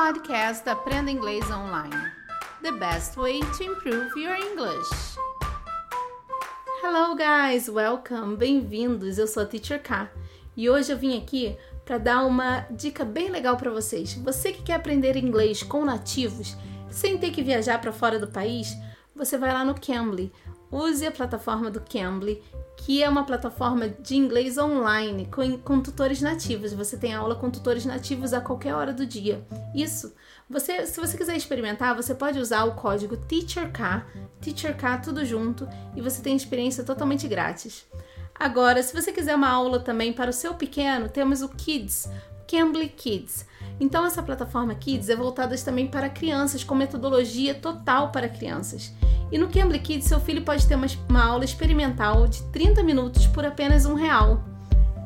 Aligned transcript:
podcast 0.00 0.66
Aprenda 0.66 1.10
Inglês 1.10 1.44
Online. 1.50 1.94
The 2.62 2.72
best 2.72 3.18
way 3.18 3.40
to 3.40 3.64
improve 3.64 4.18
your 4.18 4.34
English. 4.34 4.88
Hello 6.82 7.14
guys, 7.14 7.68
welcome, 7.68 8.34
bem-vindos. 8.34 9.18
Eu 9.18 9.26
sou 9.26 9.42
a 9.42 9.46
Teacher 9.46 9.82
K 9.82 10.10
e 10.56 10.70
hoje 10.70 10.90
eu 10.90 10.96
vim 10.96 11.18
aqui 11.18 11.54
para 11.84 11.98
dar 11.98 12.24
uma 12.24 12.60
dica 12.70 13.04
bem 13.04 13.28
legal 13.28 13.58
para 13.58 13.70
vocês. 13.70 14.14
Você 14.14 14.52
que 14.52 14.62
quer 14.62 14.76
aprender 14.76 15.18
inglês 15.18 15.62
com 15.62 15.84
nativos, 15.84 16.56
sem 16.88 17.18
ter 17.18 17.30
que 17.30 17.42
viajar 17.42 17.78
para 17.78 17.92
fora 17.92 18.18
do 18.18 18.26
país, 18.26 18.74
você 19.14 19.36
vai 19.36 19.52
lá 19.52 19.66
no 19.66 19.78
Cambly. 19.78 20.32
Use 20.72 21.04
a 21.04 21.12
plataforma 21.12 21.70
do 21.70 21.78
Cambly 21.78 22.42
que 22.80 23.02
é 23.02 23.08
uma 23.08 23.24
plataforma 23.24 23.88
de 23.88 24.16
inglês 24.16 24.56
online 24.56 25.26
com, 25.26 25.58
com, 25.58 25.80
tutores 25.82 26.22
nativos. 26.22 26.72
Você 26.72 26.96
tem 26.96 27.12
aula 27.12 27.34
com 27.34 27.50
tutores 27.50 27.84
nativos 27.84 28.32
a 28.32 28.40
qualquer 28.40 28.74
hora 28.74 28.92
do 28.92 29.04
dia. 29.04 29.44
Isso. 29.74 30.14
Você, 30.48 30.86
se 30.86 30.98
você 30.98 31.16
quiser 31.16 31.36
experimentar, 31.36 31.94
você 31.94 32.14
pode 32.14 32.38
usar 32.38 32.64
o 32.64 32.74
código 32.74 33.18
TEACHERK, 33.18 34.02
TEACHERK 34.40 35.02
tudo 35.04 35.24
junto, 35.26 35.68
e 35.94 36.00
você 36.00 36.22
tem 36.22 36.34
experiência 36.34 36.82
totalmente 36.82 37.28
grátis. 37.28 37.86
Agora, 38.34 38.82
se 38.82 38.94
você 38.94 39.12
quiser 39.12 39.36
uma 39.36 39.50
aula 39.50 39.78
também 39.80 40.14
para 40.14 40.30
o 40.30 40.32
seu 40.32 40.54
pequeno, 40.54 41.10
temos 41.10 41.42
o 41.42 41.48
Kids, 41.50 42.08
Cambly 42.50 42.88
Kids. 42.88 43.46
Então 43.78 44.04
essa 44.04 44.22
plataforma 44.22 44.74
Kids 44.74 45.08
é 45.08 45.14
voltada 45.14 45.56
também 45.58 45.86
para 45.86 46.08
crianças, 46.08 46.64
com 46.64 46.74
metodologia 46.74 47.54
total 47.54 48.10
para 48.10 48.28
crianças. 48.28 48.92
E 49.30 49.38
no 49.38 49.48
Cambly 49.48 49.78
Kids, 49.78 50.08
seu 50.08 50.18
filho 50.18 50.42
pode 50.42 50.66
ter 50.66 50.74
uma, 50.74 50.88
uma 51.08 51.24
aula 51.24 51.44
experimental 51.44 52.26
de 52.26 52.42
30 52.50 52.82
minutos 52.82 53.28
por 53.28 53.44
apenas 53.44 53.86
um 53.86 53.94
real. 53.94 54.42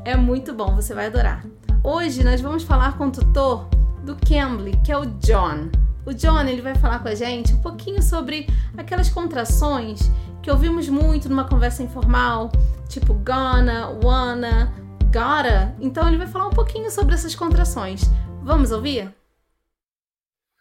É 0.06 0.16
muito 0.16 0.54
bom, 0.54 0.74
você 0.74 0.94
vai 0.94 1.06
adorar. 1.06 1.44
Hoje 1.82 2.24
nós 2.24 2.40
vamos 2.40 2.62
falar 2.62 2.96
com 2.96 3.08
o 3.08 3.12
tutor 3.12 3.68
do 4.02 4.16
Cambly, 4.16 4.80
que 4.82 4.90
é 4.90 4.96
o 4.96 5.04
John. 5.04 5.68
O 6.06 6.14
John 6.14 6.40
ele 6.40 6.62
vai 6.62 6.74
falar 6.74 7.00
com 7.00 7.08
a 7.08 7.14
gente 7.14 7.52
um 7.52 7.60
pouquinho 7.60 8.02
sobre 8.02 8.48
aquelas 8.74 9.10
contrações 9.10 10.10
que 10.42 10.50
ouvimos 10.50 10.88
muito 10.88 11.28
numa 11.28 11.44
conversa 11.44 11.82
informal, 11.82 12.50
tipo 12.88 13.12
gonna, 13.14 13.88
wanna, 14.02 14.72
gotta. 15.14 15.76
Então 15.80 16.08
ele 16.08 16.16
vai 16.18 16.26
falar 16.26 16.48
um 16.48 16.50
pouquinho 16.50 16.90
sobre 16.90 17.14
essas 17.14 17.36
contrações. 17.36 18.02
Vamos 18.42 18.72
ouvir? 18.72 19.14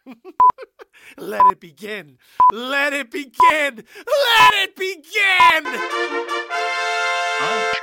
Let 1.18 1.42
it 1.50 1.58
begin. 1.60 2.16
Let 2.52 2.94
it 2.94 3.10
begin. 3.10 3.84
Let 4.06 4.54
it 4.62 4.74
begin. 4.76 5.64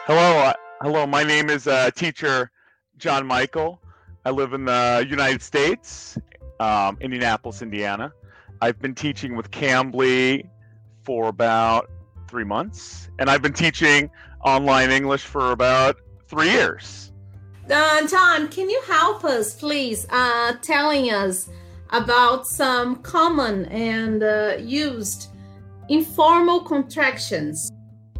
Hello, 0.07 0.47
uh, 0.47 0.53
hello. 0.81 1.05
My 1.05 1.23
name 1.23 1.49
is 1.49 1.67
uh, 1.67 1.91
teacher 1.91 2.49
John 2.97 3.27
Michael. 3.27 3.81
I 4.25 4.31
live 4.31 4.53
in 4.53 4.65
the 4.65 5.05
United 5.09 5.41
States, 5.41 6.17
um, 6.59 6.97
Indianapolis, 7.01 7.61
Indiana. 7.61 8.13
I've 8.61 8.79
been 8.79 8.95
teaching 8.95 9.35
with 9.35 9.51
Cambly 9.51 10.47
for 11.03 11.27
about 11.27 11.89
three 12.27 12.45
months, 12.45 13.09
and 13.19 13.29
I've 13.29 13.41
been 13.41 13.53
teaching 13.53 14.09
online 14.43 14.91
English 14.91 15.25
for 15.25 15.51
about 15.51 15.97
three 16.31 16.49
years. 16.49 17.11
Uh, 17.69 18.07
John, 18.07 18.47
can 18.47 18.69
you 18.69 18.81
help 18.87 19.23
us, 19.25 19.53
please, 19.53 20.07
uh, 20.09 20.53
telling 20.61 21.11
us 21.11 21.49
about 21.89 22.47
some 22.47 22.95
common 23.03 23.65
and 23.65 24.23
uh, 24.23 24.55
used 24.57 25.27
informal 25.89 26.61
contractions. 26.61 27.69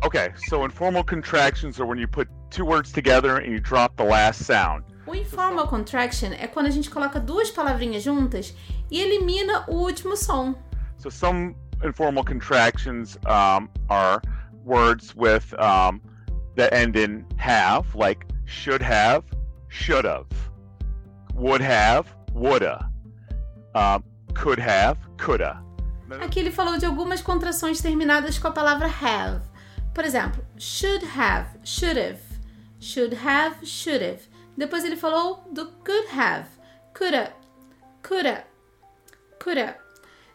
Okay, 0.04 0.30
so 0.48 0.66
informal 0.66 1.04
contractions 1.04 1.80
are 1.80 1.86
when 1.86 1.98
you 1.98 2.08
put 2.08 2.28
two 2.50 2.66
words 2.66 2.92
together 2.92 3.38
and 3.38 3.54
you 3.54 3.60
drop 3.62 3.96
the 3.96 4.04
last 4.04 4.46
sound. 4.46 4.84
O 5.08 5.16
informal 5.16 5.68
contraction 5.68 6.34
é 6.34 6.48
quando 6.48 6.68
a 6.68 6.70
gente 6.70 6.90
coloca 6.90 7.20
duas 7.20 7.50
palavrinhas 7.50 8.04
juntas 8.04 8.54
e 8.90 9.00
elimina 9.00 9.64
o 9.70 9.76
último 9.76 10.18
som. 10.18 10.56
So 10.98 11.10
some 11.10 11.56
informal 11.84 12.24
contractions 12.24 13.18
um, 13.26 13.70
are 13.90 14.22
words 14.66 15.16
with 15.16 15.54
um, 15.60 16.02
that 16.56 16.74
end 16.74 16.96
in 16.96 17.26
have, 17.38 17.94
like 17.96 18.26
should 18.46 18.82
have, 18.82 19.24
should 19.70 20.06
have, 20.06 20.28
would 21.34 21.62
have, 21.62 22.08
woulda. 22.34 22.90
Uh, 23.74 24.00
could 24.34 24.60
have, 24.60 24.98
coulda. 25.18 25.62
Aqui 26.20 26.40
ele 26.40 26.52
falou 26.52 26.78
de 26.78 26.86
algumas 26.86 27.22
contrações 27.22 27.82
terminadas 27.82 28.38
com 28.38 28.48
a 28.48 28.52
palavra 28.52 28.88
have. 28.88 29.42
Por 29.94 30.04
exemplo, 30.04 30.44
should 30.58 31.06
have, 31.18 31.48
should 31.64 31.98
have, 31.98 32.20
should 32.80 33.14
have, 33.16 33.66
should 33.66 34.04
have. 34.04 34.22
Depois 34.58 34.84
ele 34.84 34.96
falou 34.96 35.44
do 35.52 35.68
could 35.84 36.08
have, 36.14 36.48
coulda, 36.94 37.34
coulda, 38.04 38.46
coulda. 39.42 39.78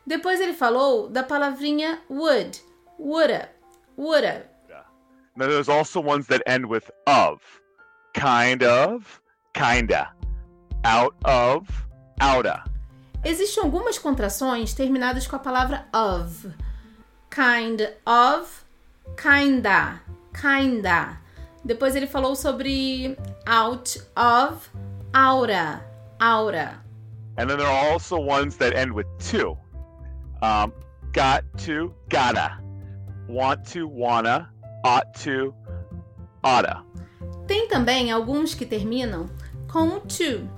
Depois 0.06 0.40
ele 0.40 0.54
falou 0.54 1.08
da 1.08 1.22
palavrinha 1.22 2.00
would, 2.08 2.58
woulda, 2.98 3.50
woulda. 3.96 4.50
Now 5.36 5.46
there's 5.46 5.68
also 5.68 6.00
ones 6.00 6.26
that 6.28 6.42
end 6.46 6.66
with 6.66 6.90
of. 7.06 7.40
Kind 8.14 8.62
of, 8.62 9.20
kinda. 9.52 10.10
Out 10.84 11.14
of, 11.24 11.68
outa. 12.20 12.64
Existem 13.24 13.62
algumas 13.62 13.98
contrações 13.98 14.72
terminadas 14.72 15.26
com 15.26 15.36
a 15.36 15.38
palavra 15.38 15.86
of. 15.92 16.46
Kind 17.28 17.82
of, 18.06 18.64
kinda, 19.16 20.00
kinda. 20.32 21.18
Depois 21.64 21.96
ele 21.96 22.06
falou 22.06 22.34
sobre 22.36 23.16
out 23.44 23.98
of, 24.16 24.70
aura, 25.12 25.84
aura. 26.18 26.82
And 27.36 27.48
then 27.48 27.58
there 27.58 27.66
are 27.66 27.92
also 27.92 28.18
ones 28.18 28.56
that 28.56 28.74
end 28.74 28.92
with 28.92 29.06
to. 29.32 29.58
Um, 30.40 30.72
got 31.12 31.44
to, 31.58 31.92
gotta. 32.08 32.58
Want 33.28 33.66
to, 33.72 33.86
wanna. 33.86 34.48
Ought 34.86 35.12
to, 35.24 35.52
oughta. 36.44 36.84
Tem 37.48 37.66
também 37.66 38.12
alguns 38.12 38.54
que 38.54 38.64
terminam 38.64 39.28
com 39.66 39.98
to. 39.98 40.48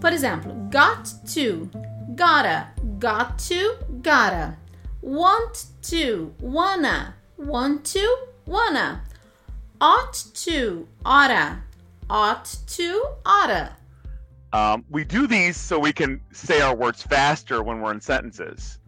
Por 0.00 0.12
exemplo, 0.12 0.54
got 0.70 1.10
to, 1.26 1.68
gotta, 2.14 2.68
got 3.00 3.36
to, 3.48 3.76
gotta. 4.00 4.56
Want 5.02 5.66
to, 5.82 6.32
wanna, 6.40 7.16
want 7.36 7.82
to, 7.92 8.28
wanna. 8.46 9.02
Ought 9.80 10.22
to, 10.34 10.86
oughta, 11.04 11.60
ought 12.08 12.44
to, 12.68 13.02
oughta. 13.26 13.76
Um, 14.52 14.84
we 14.88 15.02
do 15.02 15.26
these 15.26 15.56
so 15.56 15.80
we 15.80 15.92
can 15.92 16.20
say 16.30 16.60
our 16.60 16.76
words 16.76 17.02
faster 17.02 17.60
when 17.60 17.80
we're 17.80 17.90
in 17.90 18.00
sentences. 18.00 18.78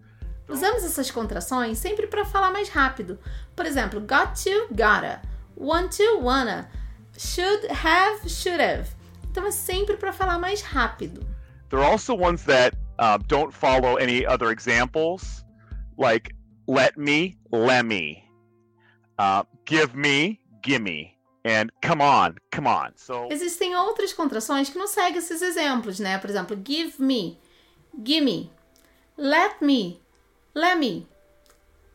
Usamos 0.48 0.84
essas 0.84 1.10
contrações 1.10 1.78
sempre 1.78 2.06
para 2.06 2.24
falar 2.24 2.50
mais 2.52 2.68
rápido. 2.68 3.18
Por 3.54 3.66
exemplo, 3.66 4.00
got 4.00 4.34
to, 4.42 4.68
gotta. 4.70 5.20
Want 5.56 5.96
to, 5.96 6.20
wanna. 6.20 6.68
Should 7.18 7.66
have, 7.70 8.28
should 8.28 8.60
have. 8.60 8.88
Então 9.30 9.46
é 9.46 9.50
sempre 9.50 9.96
para 9.96 10.12
falar 10.12 10.38
mais 10.38 10.62
rápido. 10.62 11.26
There 11.68 11.82
are 11.82 11.90
also 11.90 12.14
ones 12.14 12.44
that 12.44 12.76
uh, 12.98 13.18
don't 13.26 13.52
follow 13.52 13.96
any 13.96 14.24
other 14.24 14.50
examples, 14.50 15.44
like 15.98 16.34
let 16.66 16.96
me, 16.96 17.36
lemme, 17.52 18.22
uh, 19.18 19.42
give 19.64 19.94
me, 19.94 20.40
gimme, 20.62 21.16
and 21.44 21.70
come 21.82 22.00
on, 22.00 22.36
come 22.50 22.66
on. 22.66 22.92
So 22.96 23.28
Existem 23.30 23.74
outras 23.74 24.12
contrações 24.12 24.70
que 24.70 24.78
não 24.78 24.86
seguem 24.86 25.18
esses 25.18 25.42
exemplos, 25.42 25.98
né? 25.98 26.18
Por 26.18 26.30
exemplo, 26.30 26.56
give 26.56 27.00
me, 27.02 27.38
gimme, 28.02 28.50
let 29.16 29.60
me, 29.60 30.00
let 30.56 30.78
me, 30.78 31.06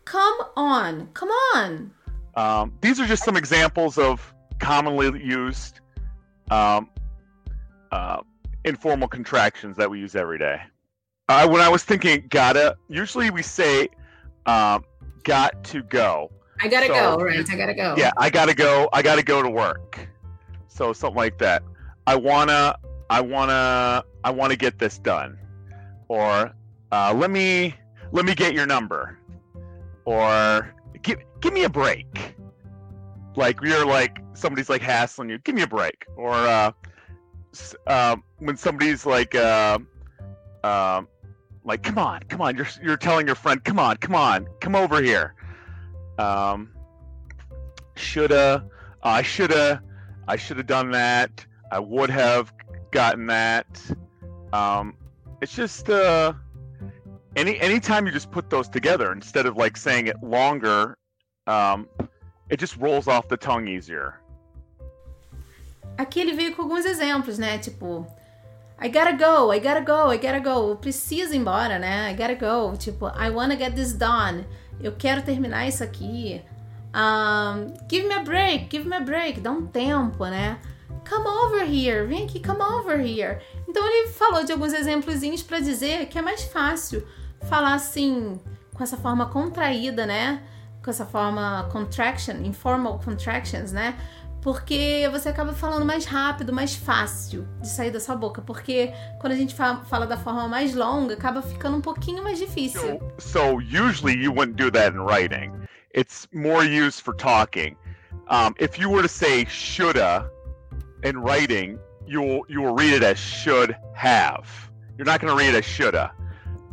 come 0.05 0.38
on, 0.55 1.07
come 1.13 1.29
on. 1.55 1.91
um, 2.35 2.73
these 2.81 2.99
are 2.99 3.05
just 3.07 3.23
some 3.23 3.35
examples 3.35 3.97
of 3.97 4.33
commonly 4.59 5.07
used 5.23 5.79
um, 6.51 6.88
uh, 7.91 8.22
informal 8.63 9.07
contractions 9.07 9.75
that 9.77 9.89
we 9.89 9.99
use 9.99 10.16
every 10.16 10.38
day. 10.38 10.61
Uh, 11.27 11.47
when 11.49 11.61
I 11.61 11.69
was 11.69 11.84
thinking 11.84 12.25
gotta, 12.29 12.75
usually 12.87 13.29
we 13.31 13.41
say 13.41 13.87
um, 14.46 14.84
got 15.23 15.64
to 15.66 15.81
go. 15.84 16.29
I 16.61 16.67
gotta 16.67 16.87
So, 16.87 16.93
go, 17.17 17.23
right? 17.23 17.49
I 17.49 17.55
gotta 17.55 17.73
go. 17.73 17.96
Yeah, 17.97 18.11
I 18.17 18.29
gotta 18.29 18.53
go. 18.53 18.87
I 18.93 19.02
gotta 19.02 19.23
go 19.23 19.41
to 19.41 19.49
work. 19.49 20.07
So 20.67 20.93
something 20.93 21.17
like 21.17 21.40
that. 21.40 21.64
I 22.05 22.16
wanna. 22.16 22.75
I 23.09 23.19
wanna. 23.22 24.03
I 24.23 24.29
wanna 24.29 24.55
get 24.55 24.78
this 24.78 24.99
done. 24.99 25.40
Or 26.07 26.53
uh, 26.91 27.14
let 27.17 27.31
me. 27.31 27.73
Let 28.11 28.25
me 28.25 28.35
get 28.35 28.53
your 28.53 28.66
number. 28.66 29.17
Or 30.05 30.73
give 31.02 31.19
give 31.40 31.53
me 31.53 31.63
a 31.63 31.69
break. 31.69 32.35
Like 33.35 33.61
you're 33.61 33.85
like 33.85 34.19
somebody's 34.34 34.69
like 34.69 34.81
hassling 34.81 35.29
you. 35.29 35.37
Give 35.40 35.55
me 35.55 35.61
a 35.61 35.67
break. 35.67 36.05
Or 36.16 36.34
uh, 36.34 36.72
um, 37.87 38.23
when 38.40 38.58
somebody's 38.58 39.05
like. 39.05 39.35
Uh, 39.35 39.79
um, 40.63 41.08
like 41.63 41.84
come 41.84 41.97
on, 41.97 42.22
come 42.28 42.41
on. 42.41 42.55
You're 42.55 42.67
you're 42.81 42.97
telling 42.97 43.28
your 43.28 43.35
friend, 43.35 43.63
come 43.63 43.79
on, 43.79 43.97
come 43.97 44.16
on, 44.16 44.47
come 44.59 44.75
over 44.75 45.02
here. 45.02 45.35
Um, 46.17 46.72
shoulda, 47.96 48.66
I 49.03 49.22
shoulda, 49.22 49.81
I 50.28 50.35
shoulda 50.35 50.64
done 50.64 50.91
that. 50.91 51.46
I 51.72 51.79
would 51.79 52.09
have 52.09 52.52
gotten 52.91 53.28
that. 53.28 53.81
Um, 54.53 54.96
it's 55.41 55.55
just 55.55 55.90
uh, 55.90 56.34
any 57.35 57.59
anytime 57.59 58.05
you 58.05 58.11
just 58.11 58.31
put 58.31 58.49
those 58.49 58.67
together 58.67 59.11
instead 59.11 59.45
of 59.45 59.57
like 59.57 59.78
saying 59.78 60.07
it 60.07 60.22
longer, 60.22 60.97
um, 61.47 61.87
it 62.49 62.59
just 62.59 62.78
rolls 62.78 63.07
off 63.07 63.28
the 63.28 63.37
tongue 63.37 63.67
easier. 63.67 64.16
Aqui 65.97 66.19
ele 66.22 66.33
veio 66.33 66.55
com 66.55 66.63
alguns 66.63 66.85
exemplos, 66.85 67.37
né? 67.37 67.57
Tipo, 67.57 68.07
I 68.79 68.89
gotta 68.89 69.11
go, 69.11 69.51
I 69.51 69.59
gotta 69.59 69.81
go, 69.81 70.11
I 70.11 70.17
gotta 70.17 70.39
go. 70.39 70.69
Eu 70.69 70.75
preciso 70.75 71.33
ir 71.33 71.37
embora, 71.37 71.78
né? 71.78 72.11
I 72.11 72.16
gotta 72.16 72.35
go. 72.35 72.75
Tipo, 72.78 73.07
I 73.07 73.29
wanna 73.29 73.55
get 73.55 73.75
this 73.75 73.93
done. 73.93 74.45
Eu 74.81 74.93
quero 74.93 75.22
terminar 75.22 75.67
isso 75.67 75.83
aqui. 75.83 76.41
Um, 76.93 77.73
give 77.87 78.07
me 78.07 78.13
a 78.13 78.23
break, 78.23 78.67
give 78.69 78.87
me 78.87 78.95
a 78.95 78.99
break. 78.99 79.39
Dá 79.39 79.51
um 79.51 79.67
tempo, 79.67 80.25
né? 80.25 80.59
Come 81.07 81.28
over 81.28 81.63
here, 81.63 82.05
vem 82.07 82.25
aqui, 82.25 82.39
come 82.41 82.61
over 82.61 82.99
here. 82.99 83.39
Então 83.67 83.85
ele 83.85 84.09
falou 84.09 84.43
de 84.43 84.51
alguns 84.51 84.73
exemplozinhos 84.73 85.43
para 85.43 85.59
dizer 85.59 86.07
que 86.07 86.17
é 86.17 86.22
mais 86.22 86.43
fácil 86.43 87.05
falar 87.43 87.73
assim, 87.73 88.40
com 88.73 88.84
essa 88.84 88.97
forma 88.97 89.28
contraída, 89.28 90.05
né? 90.05 90.43
Com 90.84 90.90
essa 90.90 91.05
forma 91.05 91.70
contraction, 91.72 92.38
informal 92.43 92.99
contractions, 92.99 93.72
né? 93.72 93.97
porque 94.41 95.08
você 95.11 95.29
acaba 95.29 95.53
falando 95.53 95.85
mais 95.85 96.05
rápido, 96.05 96.52
mais 96.52 96.76
fácil 96.76 97.47
de 97.61 97.70
sair 97.70 97.91
da 97.91 97.99
sua 97.99 98.16
boca. 98.16 98.41
Porque 98.41 98.91
quando 99.20 99.34
a 99.34 99.35
gente 99.35 99.53
fala, 99.53 99.85
fala 99.85 100.08
da 100.08 100.17
forma 100.17 100.47
mais 100.47 100.73
longa, 100.73 101.14
acaba 101.14 101.41
ficando 101.41 101.78
um 101.78 101.82
pouquinho 101.82 102.23
mais 102.23 102.40
difícil. 102.40 102.99
So, 103.20 103.32
so 103.32 103.59
usually 103.61 104.17
you 104.17 104.34
wouldn't 104.34 104.58
do 104.58 104.72
that 104.72 104.96
in 104.96 104.99
writing. 104.99 105.53
It's 105.93 106.28
more 106.34 106.64
used 106.66 107.02
for 107.02 107.16
talking. 107.16 107.76
Um, 108.28 108.55
if 108.59 108.79
you 108.79 108.90
were 108.90 109.03
to 109.03 109.09
say 109.09 109.46
shoulda 109.46 110.29
in 111.03 111.17
writing, 111.17 111.78
you'll 112.08 112.46
you 112.47 112.61
will 112.61 112.73
read 112.73 112.93
it 112.93 113.03
as 113.03 113.20
should 113.20 113.76
have. 113.93 114.47
You're 114.97 115.05
not 115.05 115.20
going 115.20 115.32
to 115.32 115.38
read 115.38 115.53
it 115.53 115.58
as 115.58 115.66
shoulda, 115.66 116.11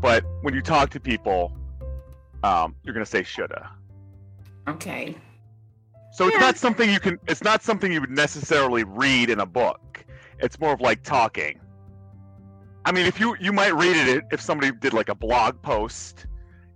but 0.00 0.25
when 0.43 0.55
you 0.55 0.62
talk 0.62 0.91
to 0.91 1.00
people, 1.00 1.53
um, 2.43 2.75
you're 2.83 2.95
going 2.95 3.05
to 3.05 3.11
say 3.11 3.23
shoulda. 3.23 3.71
Okay. 4.69 5.17
So 6.12 6.27
it's 6.27 6.39
not 6.39 6.56
something 6.56 6.91
you 6.91 7.00
can. 7.00 7.19
It's 7.29 7.43
not 7.43 7.62
something 7.62 7.93
you 7.93 8.00
would 8.00 8.11
necessarily 8.11 8.85
read 8.85 9.31
in 9.31 9.41
a 9.41 9.47
book. 9.47 10.05
It's 10.41 10.59
more 10.59 10.73
of 10.73 10.81
like 10.81 11.03
talking. 11.03 11.61
I 12.85 12.93
mean, 12.93 13.06
if 13.06 13.21
you 13.21 13.37
you 13.41 13.53
might 13.53 13.75
read 13.75 13.97
it 13.97 14.25
if 14.31 14.41
somebody 14.41 14.73
did 14.73 14.93
like 14.93 15.09
a 15.09 15.15
blog 15.15 15.61
post 15.62 16.27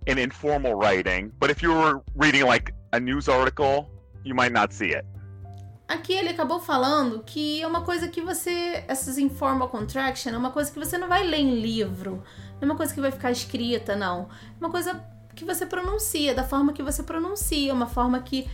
in 0.05 0.17
informal 0.17 0.75
writing, 0.75 1.31
but 1.39 1.49
if 1.49 1.61
you 1.61 1.71
were 1.73 2.03
reading 2.15 2.43
like 2.43 2.73
a 2.93 2.99
news 2.99 3.27
article, 3.27 3.89
you 4.23 4.33
might 4.33 4.51
not 4.51 4.71
see 4.71 4.89
it. 4.89 5.05
Aqui 5.87 6.13
ele 6.13 6.29
acabou 6.29 6.59
falando 6.59 7.23
que 7.23 7.61
é 7.61 7.67
uma 7.67 7.81
coisa 7.81 8.07
que 8.07 8.21
você, 8.21 8.83
essas 8.87 9.17
informal 9.17 9.69
contraction, 9.69 10.31
é 10.31 10.37
uma 10.37 10.51
coisa 10.51 10.71
que 10.71 10.79
você 10.79 10.97
não 10.97 11.07
vai 11.07 11.23
ler 11.23 11.39
em 11.39 11.59
livro, 11.59 12.23
não 12.53 12.61
é 12.61 12.65
uma 12.65 12.75
coisa 12.75 12.93
que 12.93 13.01
vai 13.01 13.11
ficar 13.11 13.31
escrita, 13.31 13.95
não. 13.95 14.29
É 14.29 14.59
uma 14.59 14.69
coisa 14.69 15.03
que 15.35 15.43
você 15.43 15.65
pronuncia, 15.65 16.33
da 16.33 16.43
forma 16.43 16.73
que 16.73 16.81
você 16.81 17.03
pronuncia, 17.03 17.73
uma 17.73 17.87
forma 17.87 18.19
que 18.21 18.49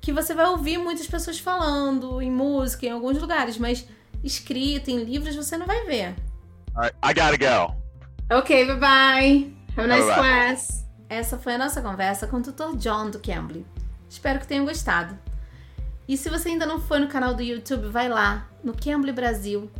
que 0.00 0.12
você 0.12 0.34
vai 0.34 0.46
ouvir 0.46 0.78
muitas 0.78 1.06
pessoas 1.06 1.38
falando 1.38 2.22
em 2.22 2.30
música, 2.30 2.86
em 2.86 2.90
alguns 2.90 3.20
lugares, 3.20 3.58
mas 3.58 3.86
escrita 4.24 4.90
em 4.90 5.04
livros 5.04 5.36
você 5.36 5.58
não 5.58 5.66
vai 5.66 5.84
ver. 5.84 6.16
Alright, 6.74 6.96
I 7.04 7.12
gotta 7.12 7.36
go. 7.36 7.76
Ok, 8.34 8.64
bye 8.64 8.76
bye. 8.76 9.54
Have 9.76 9.92
a 9.92 9.94
nice 9.94 10.06
bye 10.06 10.14
class. 10.14 10.86
Essa 11.08 11.38
foi 11.38 11.54
a 11.54 11.58
nossa 11.58 11.82
conversa 11.82 12.26
com 12.26 12.38
o 12.38 12.42
tutor 12.42 12.76
John 12.76 13.10
do 13.10 13.18
Cambly. 13.18 13.66
Espero 14.08 14.38
que 14.38 14.46
tenham 14.46 14.64
gostado. 14.64 15.18
E 16.10 16.16
se 16.16 16.28
você 16.28 16.48
ainda 16.48 16.66
não 16.66 16.80
foi 16.80 16.98
no 16.98 17.06
canal 17.06 17.34
do 17.34 17.40
YouTube, 17.40 17.86
vai 17.86 18.08
lá 18.08 18.48
no 18.64 18.74
Cambly 18.76 19.12
Brasil. 19.12 19.70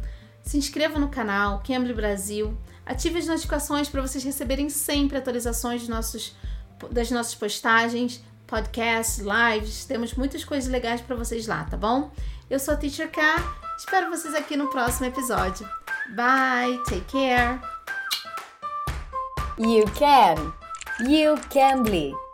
Se 0.45 0.57
inscreva 0.57 0.97
no 0.97 1.09
canal 1.09 1.61
Cambly 1.67 1.93
Brasil. 1.93 2.57
Ative 2.87 3.19
as 3.19 3.27
notificações 3.27 3.89
para 3.89 4.01
vocês 4.01 4.23
receberem 4.23 4.71
sempre 4.71 5.19
atualizações 5.19 5.89
nossos, 5.89 6.37
das 6.89 7.11
nossas 7.11 7.35
postagens 7.35 8.23
podcasts, 8.47 9.19
lives, 9.19 9.85
temos 9.85 10.15
muitas 10.15 10.45
coisas 10.45 10.71
legais 10.71 11.01
para 11.01 11.17
vocês 11.17 11.49
lá, 11.49 11.65
tá 11.65 11.77
bom? 11.77 12.13
Eu 12.49 12.61
sou 12.61 12.75
a 12.75 12.77
Teacher 12.77 13.11
K, 13.11 13.23
espero 13.77 14.09
vocês 14.09 14.33
aqui 14.35 14.57
no 14.57 14.69
próximo 14.69 15.07
episódio. 15.07 15.69
Bye, 16.15 16.81
take 16.89 17.07
care. 17.11 17.61
You 19.59 19.85
can. 19.97 20.53
You 21.09 21.37
can 21.49 21.83
be. 21.83 22.30